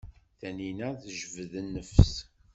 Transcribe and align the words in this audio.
Taninna 0.39 0.89
tejbed 1.01 1.53
nnefs. 1.65 2.13